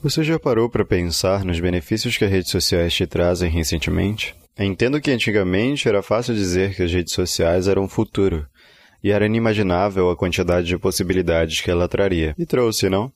[0.00, 4.32] Você já parou para pensar nos benefícios que as redes sociais te trazem recentemente?
[4.56, 8.46] Entendo que antigamente era fácil dizer que as redes sociais eram o futuro,
[9.02, 12.32] e era inimaginável a quantidade de possibilidades que ela traria.
[12.38, 13.10] E trouxe, não?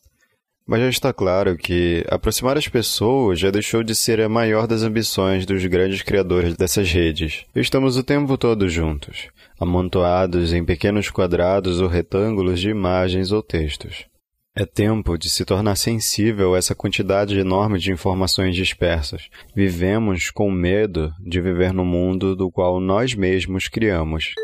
[0.67, 4.83] Mas já está claro que aproximar as pessoas já deixou de ser a maior das
[4.83, 7.45] ambições dos grandes criadores dessas redes.
[7.55, 9.29] Estamos o tempo todo juntos,
[9.59, 14.11] amontoados em pequenos quadrados ou retângulos de imagens ou textos.
[14.55, 19.31] É tempo de se tornar sensível a essa quantidade enorme de informações dispersas.
[19.57, 24.35] Vivemos com medo de viver no mundo do qual nós mesmos criamos.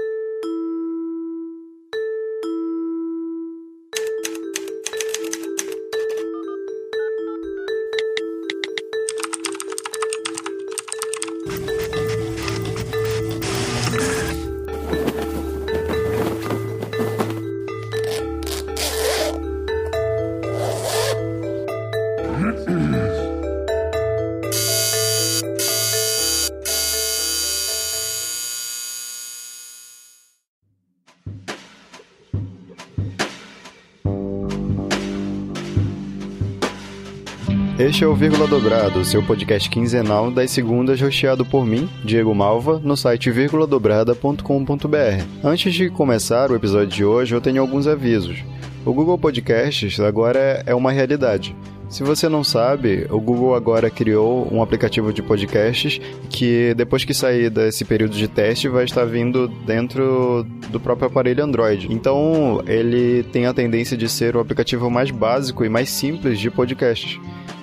[37.88, 42.78] Este é o Vírgula Dobrado, seu podcast quinzenal das segundas rosteado por mim, Diego Malva,
[42.84, 45.24] no site vírguladobrada.com.br.
[45.42, 48.44] Antes de começar o episódio de hoje, eu tenho alguns avisos.
[48.84, 51.56] O Google Podcasts agora é uma realidade.
[51.88, 57.14] Se você não sabe, o Google agora criou um aplicativo de podcasts que, depois que
[57.14, 61.90] sair desse período de teste, vai estar vindo dentro do próprio aparelho Android.
[61.90, 66.50] Então, ele tem a tendência de ser o aplicativo mais básico e mais simples de
[66.50, 67.18] podcasts.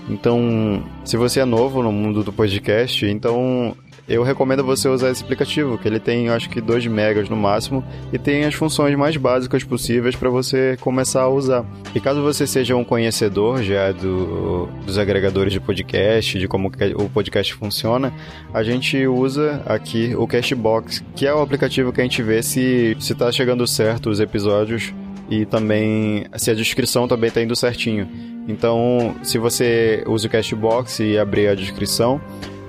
[0.09, 3.75] Então, se você é novo no mundo do podcast, então
[4.07, 7.83] eu recomendo você usar esse aplicativo, que ele tem, acho que 2 megas no máximo
[8.13, 11.65] e tem as funções mais básicas possíveis para você começar a usar.
[11.93, 17.09] E caso você seja um conhecedor já do, dos agregadores de podcast, de como o
[17.09, 18.13] podcast funciona,
[18.53, 22.95] a gente usa aqui o Cashbox, que é o aplicativo que a gente vê se
[22.99, 24.93] está chegando certo os episódios
[25.29, 28.34] e também se a descrição também está indo certinho.
[28.47, 32.21] Então, se você usa o Cashbox e abrir a descrição,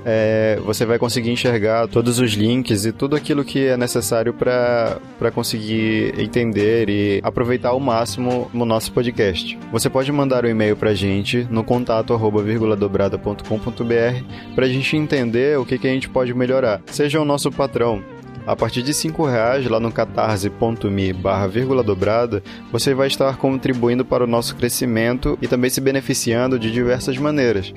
[0.08, 5.00] é, você vai conseguir enxergar todos os links e tudo aquilo que é necessário para
[5.34, 9.58] conseguir entender e aproveitar ao máximo o nosso podcast.
[9.72, 12.40] Você pode mandar um e-mail para a gente no contato arroba
[12.76, 16.80] dobrada.com.br para a gente entender o que, que a gente pode melhorar.
[16.86, 18.15] Seja o nosso patrão.
[18.46, 22.40] A partir de R$ reais lá no catarse.me barra vírgula dobrada,
[22.70, 27.74] você vai estar contribuindo para o nosso crescimento e também se beneficiando de diversas maneiras.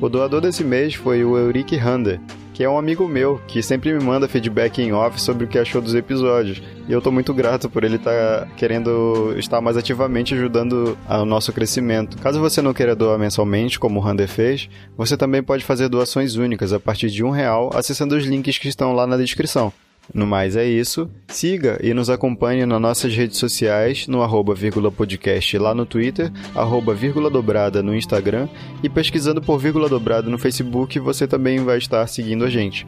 [0.00, 2.18] O doador desse mês foi o Eurique Hander,
[2.54, 5.58] que é um amigo meu, que sempre me manda feedback em off sobre o que
[5.58, 6.62] achou dos episódios.
[6.88, 11.26] E eu tô muito grato por ele estar tá querendo estar mais ativamente ajudando ao
[11.26, 12.16] nosso crescimento.
[12.18, 16.36] Caso você não queira doar mensalmente, como o Hander fez, você também pode fazer doações
[16.36, 19.70] únicas a partir de um real acessando os links que estão lá na descrição.
[20.14, 21.08] No mais é isso.
[21.28, 26.32] Siga e nos acompanhe nas nossas redes sociais, no arroba vírgula podcast lá no Twitter,
[26.54, 28.48] arroba vírgula dobrada no Instagram
[28.82, 32.86] e pesquisando por vírgula dobrada no Facebook, você também vai estar seguindo a gente.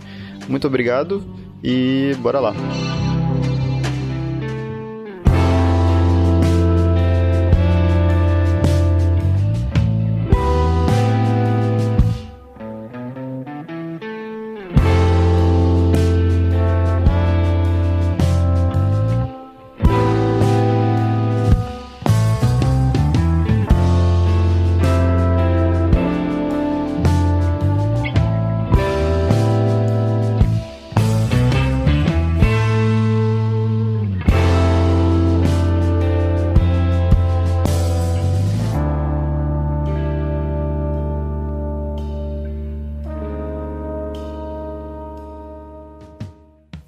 [0.49, 1.25] Muito obrigado
[1.63, 3.08] e bora lá!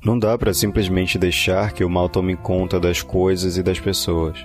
[0.03, 4.39] Não dá para simplesmente deixar que o mal tome conta das coisas e das pessoas.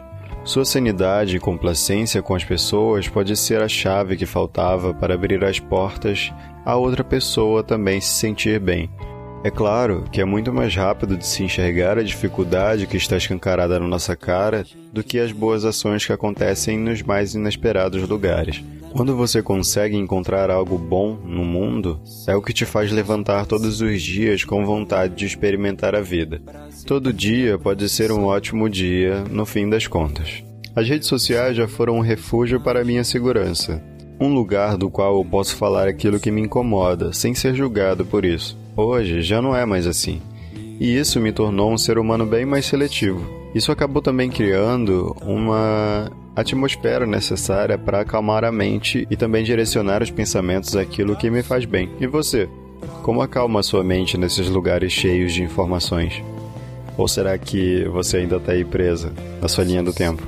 [0.43, 5.43] Sua sanidade e complacência com as pessoas pode ser a chave que faltava para abrir
[5.43, 6.31] as portas
[6.65, 8.89] a outra pessoa também se sentir bem.
[9.45, 13.79] É claro que é muito mais rápido de se enxergar a dificuldade que está escancarada
[13.79, 18.63] na nossa cara do que as boas ações que acontecem nos mais inesperados lugares.
[18.95, 23.81] Quando você consegue encontrar algo bom no mundo, é o que te faz levantar todos
[23.81, 26.41] os dias com vontade de experimentar a vida.
[26.87, 30.41] Todo dia pode ser um ótimo dia, no fim das contas.
[30.73, 33.83] As redes sociais já foram um refúgio para minha segurança.
[34.17, 38.23] Um lugar do qual eu posso falar aquilo que me incomoda, sem ser julgado por
[38.23, 38.57] isso.
[38.77, 40.21] Hoje já não é mais assim.
[40.79, 43.29] E isso me tornou um ser humano bem mais seletivo.
[43.53, 50.11] Isso acabou também criando uma atmosfera necessária para acalmar a mente e também direcionar os
[50.11, 51.89] pensamentos àquilo que me faz bem.
[51.99, 52.49] E você?
[53.01, 56.21] Como acalma sua mente nesses lugares cheios de informações?
[56.97, 60.23] Ou será que você ainda está aí presa na sua linha do tempo?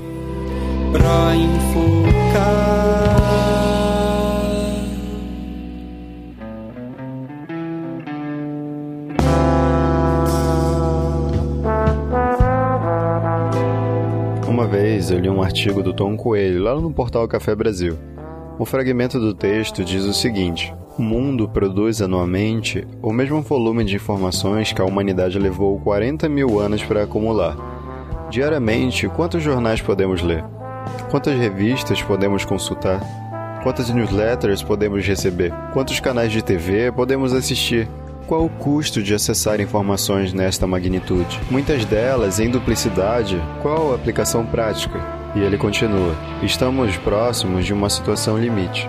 [0.92, 2.87] Pra enfocar.
[15.07, 17.98] Vez eu li um artigo do Tom Coelho lá no portal Café Brasil.
[18.59, 23.95] Um fragmento do texto diz o seguinte: O mundo produz anualmente o mesmo volume de
[23.95, 27.56] informações que a humanidade levou 40 mil anos para acumular.
[28.30, 30.44] Diariamente, quantos jornais podemos ler?
[31.09, 33.00] Quantas revistas podemos consultar?
[33.63, 35.54] Quantas newsletters podemos receber?
[35.71, 37.88] Quantos canais de TV podemos assistir?
[38.28, 41.40] Qual o custo de acessar informações nesta magnitude?
[41.50, 43.42] Muitas delas em duplicidade.
[43.62, 45.00] Qual a aplicação prática?
[45.34, 46.14] E ele continua:
[46.44, 48.86] Estamos próximos de uma situação limite,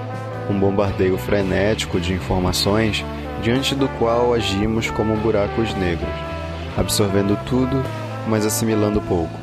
[0.51, 3.05] um bombardeio frenético de informações
[3.41, 6.11] diante do qual agimos como buracos negros,
[6.77, 7.81] absorvendo tudo,
[8.27, 9.39] mas assimilando pouco.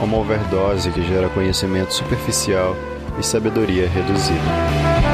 [0.00, 2.74] Uma overdose que gera conhecimento superficial
[3.16, 5.09] e sabedoria reduzida.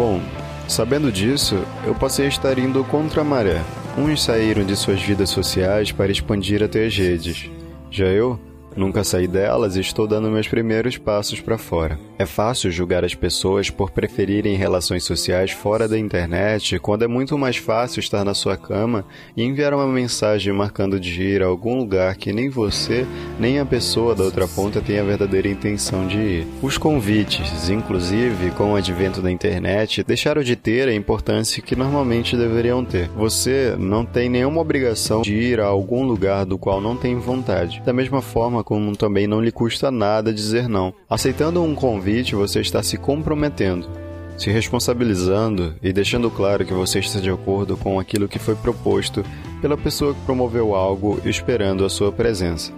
[0.00, 0.18] Bom,
[0.66, 3.60] sabendo disso, eu passei a estar indo contra a maré.
[3.98, 7.50] Uns saíram de suas vidas sociais para expandir até as redes.
[7.90, 8.40] Já eu
[8.80, 11.98] Nunca saí delas e estou dando meus primeiros passos para fora.
[12.18, 17.36] É fácil julgar as pessoas por preferirem relações sociais fora da internet, quando é muito
[17.36, 19.04] mais fácil estar na sua cama
[19.36, 23.06] e enviar uma mensagem marcando de ir a algum lugar que nem você,
[23.38, 26.46] nem a pessoa da outra ponta tem a verdadeira intenção de ir.
[26.62, 32.34] Os convites, inclusive com o advento da internet, deixaram de ter a importância que normalmente
[32.34, 33.10] deveriam ter.
[33.10, 37.82] Você não tem nenhuma obrigação de ir a algum lugar do qual não tem vontade.
[37.84, 40.94] Da mesma forma, como também não lhe custa nada dizer não.
[41.08, 43.90] Aceitando um convite, você está se comprometendo,
[44.38, 49.24] se responsabilizando e deixando claro que você está de acordo com aquilo que foi proposto
[49.60, 52.72] pela pessoa que promoveu algo esperando a sua presença.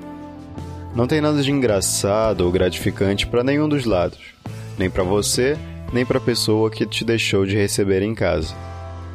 [0.96, 4.32] Não tem nada de engraçado ou gratificante para nenhum dos lados,
[4.78, 5.58] nem para você,
[5.92, 8.54] nem para a pessoa que te deixou de receber em casa.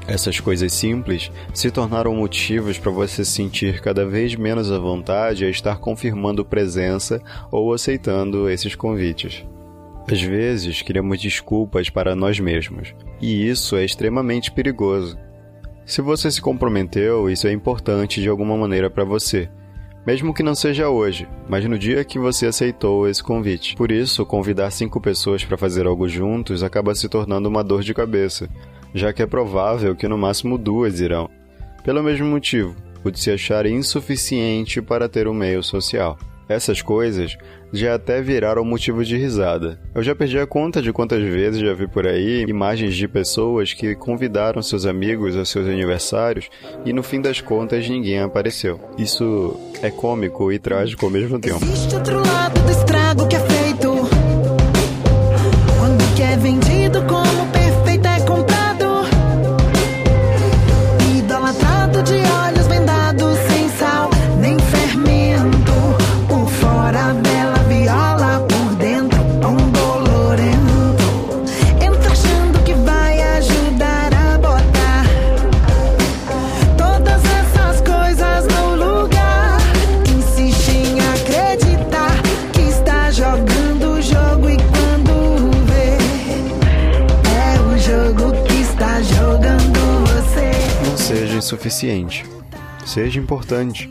[0.08, 5.50] Essas coisas simples se tornaram motivos para você sentir cada vez menos à vontade a
[5.50, 7.22] estar confirmando presença
[7.52, 9.46] ou aceitando esses convites.
[10.10, 15.18] Às vezes, criamos desculpas para nós mesmos, e isso é extremamente perigoso.
[15.86, 19.50] Se você se comprometeu, isso é importante de alguma maneira para você,
[20.06, 23.76] mesmo que não seja hoje, mas no dia que você aceitou esse convite.
[23.76, 27.94] Por isso, convidar cinco pessoas para fazer algo juntos acaba se tornando uma dor de
[27.94, 28.50] cabeça,
[28.94, 31.30] já que é provável que no máximo duas irão.
[31.84, 36.18] Pelo mesmo motivo, o de se achar insuficiente para ter um meio social.
[36.50, 37.38] Essas coisas
[37.74, 39.80] já até viraram motivo de risada.
[39.94, 43.74] Eu já perdi a conta de quantas vezes já vi por aí imagens de pessoas
[43.74, 46.50] que convidaram seus amigos a seus aniversários
[46.86, 48.80] e no fim das contas ninguém apareceu.
[48.98, 51.64] Isso é cômico e trágico ao mesmo tempo.
[51.64, 53.47] Existe outro lado do estrago que é
[92.86, 93.88] Seja importante.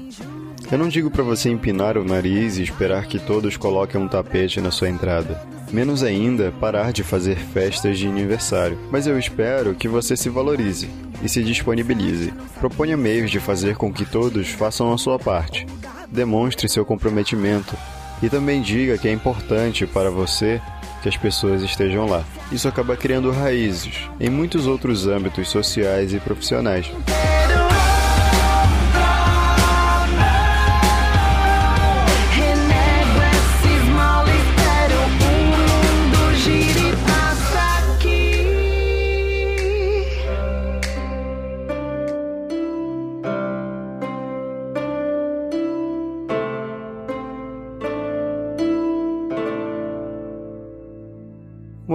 [0.72, 4.60] Eu não digo para você empinar o nariz e esperar que todos coloquem um tapete
[4.60, 5.40] na sua entrada.
[5.70, 8.76] Menos ainda, parar de fazer festas de aniversário.
[8.90, 10.88] Mas eu espero que você se valorize
[11.22, 12.32] e se disponibilize.
[12.58, 15.64] Proponha meios de fazer com que todos façam a sua parte.
[16.10, 17.76] Demonstre seu comprometimento
[18.20, 20.60] e também diga que é importante para você
[21.02, 22.24] que as pessoas estejam lá.
[22.50, 26.90] Isso acaba criando raízes em muitos outros âmbitos sociais e profissionais.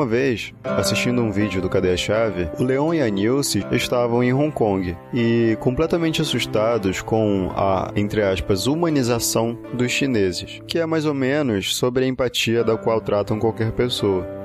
[0.01, 4.24] Uma vez, assistindo um vídeo do Cadê a Chave, o Leon e a Nilce estavam
[4.24, 10.88] em Hong Kong e completamente assustados com a, entre aspas, humanização dos chineses, que é
[10.88, 14.41] mais ou menos sobre a empatia da qual tratam qualquer pessoa.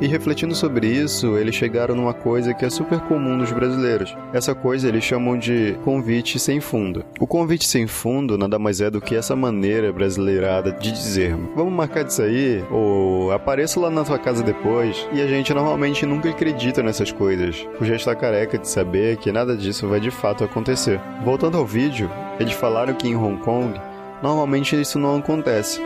[0.00, 4.16] E refletindo sobre isso, eles chegaram numa coisa que é super comum nos brasileiros.
[4.32, 7.04] Essa coisa eles chamam de convite sem fundo.
[7.18, 11.72] O convite sem fundo nada mais é do que essa maneira brasileirada de dizer: vamos
[11.72, 15.06] marcar disso aí, ou apareço lá na tua casa depois.
[15.12, 19.30] E a gente normalmente nunca acredita nessas coisas, por já está careca de saber que
[19.30, 20.98] nada disso vai de fato acontecer.
[21.22, 23.78] Voltando ao vídeo, eles falaram que em Hong Kong
[24.22, 25.78] normalmente isso não acontece.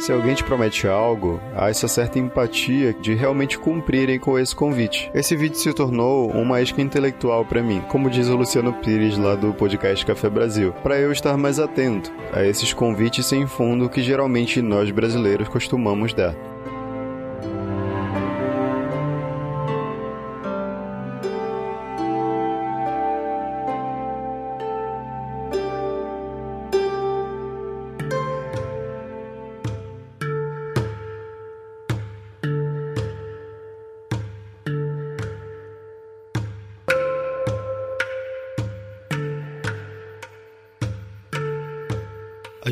[0.00, 5.10] Se alguém te promete algo, há essa certa empatia de realmente cumprirem com esse convite.
[5.12, 9.34] Esse vídeo se tornou uma isca intelectual para mim, como diz o Luciano Pires lá
[9.34, 14.02] do podcast Café Brasil, para eu estar mais atento a esses convites sem fundo que
[14.02, 16.34] geralmente nós brasileiros costumamos dar.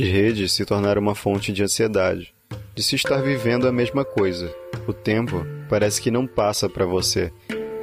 [0.00, 2.32] As redes se tornaram uma fonte de ansiedade,
[2.72, 4.48] de se estar vivendo a mesma coisa.
[4.86, 7.32] O tempo parece que não passa para você.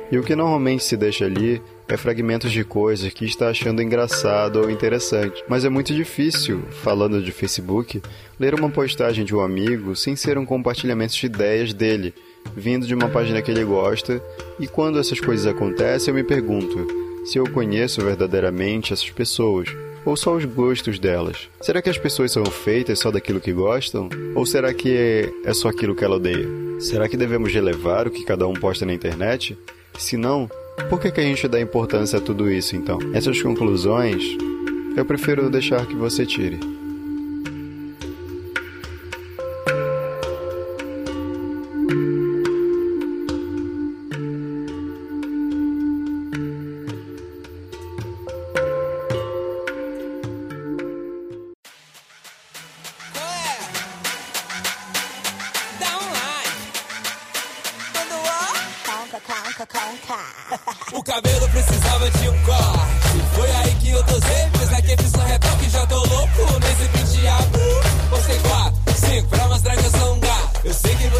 [0.10, 4.62] E o que normalmente se deixa ali é fragmentos de coisas que está achando engraçado
[4.62, 5.44] ou interessante.
[5.50, 8.02] Mas é muito difícil, falando de Facebook,
[8.40, 12.14] ler uma postagem de um amigo sem ser um compartilhamento de ideias dele,
[12.56, 14.24] vindo de uma página que ele gosta.
[14.58, 16.88] E quando essas coisas acontecem, eu me pergunto
[17.26, 19.68] se eu conheço verdadeiramente essas pessoas
[20.06, 21.50] ou só os gostos delas?
[21.60, 24.08] Será que as pessoas são feitas só daquilo que gostam?
[24.36, 26.48] Ou será que é só aquilo que ela odeia?
[26.80, 29.58] Será que devemos relevar o que cada um posta na internet?
[29.98, 30.50] Se não,
[30.90, 33.00] por que, que a gente dá importância a tudo isso então?
[33.14, 34.24] Essas conclusões
[34.96, 36.60] eu prefiro deixar que você tire.
[41.88, 42.15] O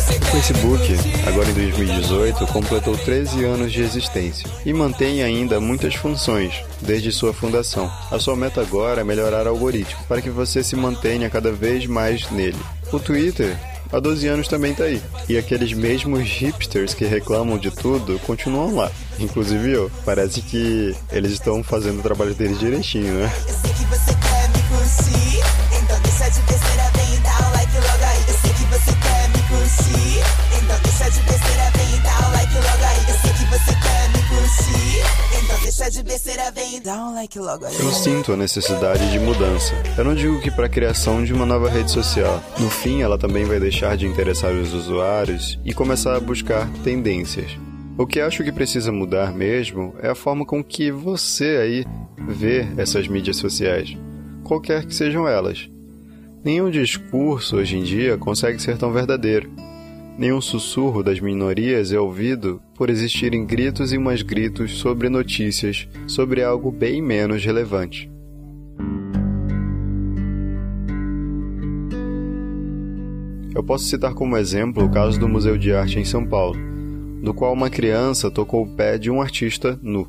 [0.08, 0.84] O Facebook,
[1.28, 7.34] agora em 2018, completou 13 anos de existência e mantém ainda muitas funções desde sua
[7.34, 7.92] fundação.
[8.12, 11.88] A sua meta agora é melhorar o algoritmo para que você se mantenha cada vez
[11.88, 12.58] mais nele.
[12.92, 13.58] O Twitter
[13.92, 15.02] há 12 anos também tá aí.
[15.28, 18.92] E aqueles mesmos hipsters que reclamam de tudo continuam lá.
[19.20, 19.92] Inclusive eu.
[20.04, 23.32] Parece que eles estão fazendo o trabalho deles direitinho, né?
[37.80, 39.74] Eu sinto a necessidade de mudança.
[39.98, 42.44] Eu não digo que para a criação de uma nova rede social.
[42.60, 47.58] No fim, ela também vai deixar de interessar os usuários e começar a buscar tendências.
[47.98, 51.86] O que acho que precisa mudar mesmo é a forma com que você aí
[52.28, 53.98] vê essas mídias sociais,
[54.44, 55.68] qualquer que sejam elas.
[56.44, 59.50] Nenhum discurso hoje em dia consegue ser tão verdadeiro.
[60.18, 66.42] Nenhum sussurro das minorias é ouvido por existirem gritos e mais gritos sobre notícias sobre
[66.42, 68.10] algo bem menos relevante.
[73.54, 76.58] Eu posso citar como exemplo o caso do Museu de Arte em São Paulo,
[77.22, 80.08] do qual uma criança tocou o pé de um artista nu,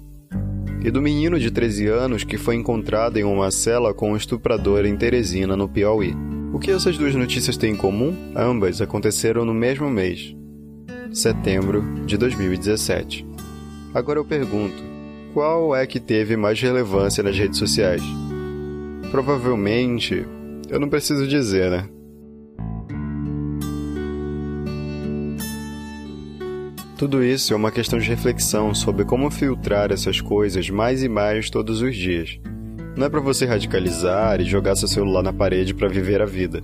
[0.85, 4.85] e do menino de 13 anos que foi encontrado em uma cela com um estuprador
[4.85, 6.15] em Teresina, no Piauí.
[6.57, 8.17] O que essas duas notícias têm em comum?
[8.35, 10.35] Ambas aconteceram no mesmo mês,
[11.13, 13.27] setembro de 2017.
[13.93, 14.83] Agora eu pergunto:
[15.35, 18.01] qual é que teve mais relevância nas redes sociais?
[19.11, 20.27] Provavelmente,
[20.71, 21.91] eu não preciso dizer, né?
[26.97, 31.51] Tudo isso é uma questão de reflexão sobre como filtrar essas coisas mais e mais
[31.51, 32.41] todos os dias.
[32.97, 36.63] Não é para você radicalizar e jogar seu celular na parede para viver a vida,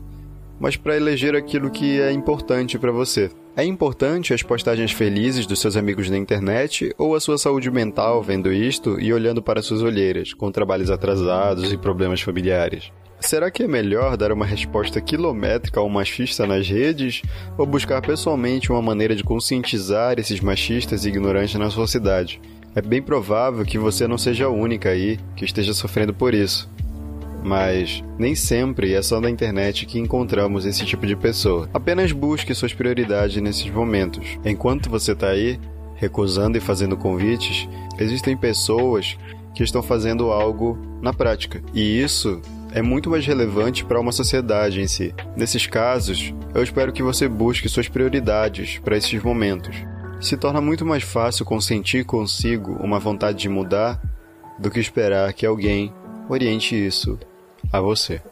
[0.58, 3.30] mas para eleger aquilo que é importante para você.
[3.54, 8.22] É importante as postagens felizes dos seus amigos na internet ou a sua saúde mental
[8.22, 12.90] vendo isto e olhando para suas olheiras, com trabalhos atrasados e problemas familiares?
[13.20, 17.20] Será que é melhor dar uma resposta quilométrica ao machista nas redes
[17.58, 22.40] ou buscar pessoalmente uma maneira de conscientizar esses machistas e ignorantes na sociedade?
[22.74, 26.70] É bem provável que você não seja a única aí que esteja sofrendo por isso.
[27.44, 31.68] Mas nem sempre é só na internet que encontramos esse tipo de pessoa.
[31.74, 34.38] Apenas busque suas prioridades nesses momentos.
[34.44, 35.60] Enquanto você está aí,
[35.96, 39.18] recusando e fazendo convites, existem pessoas
[39.54, 41.62] que estão fazendo algo na prática.
[41.74, 42.40] E isso
[42.72, 45.14] é muito mais relevante para uma sociedade em si.
[45.36, 49.76] Nesses casos, eu espero que você busque suas prioridades para esses momentos.
[50.22, 54.00] Se torna muito mais fácil consentir consigo uma vontade de mudar
[54.56, 55.92] do que esperar que alguém
[56.28, 57.18] oriente isso
[57.72, 58.22] a você.